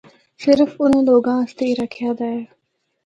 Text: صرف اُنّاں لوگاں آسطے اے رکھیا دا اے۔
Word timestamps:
صرف 0.43 0.71
اُنّاں 0.81 1.03
لوگاں 1.09 1.37
آسطے 1.43 1.65
اے 1.69 1.73
رکھیا 1.81 2.09
دا 2.17 2.27
اے۔ 2.33 2.41